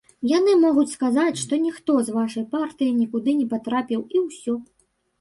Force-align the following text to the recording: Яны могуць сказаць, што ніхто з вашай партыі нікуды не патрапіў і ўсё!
Яны 0.29 0.53
могуць 0.61 0.93
сказаць, 0.97 1.41
што 1.43 1.53
ніхто 1.67 1.99
з 2.09 2.17
вашай 2.17 2.49
партыі 2.57 2.99
нікуды 3.05 3.39
не 3.45 3.49
патрапіў 3.55 4.01
і 4.15 4.29
ўсё! 4.29 4.61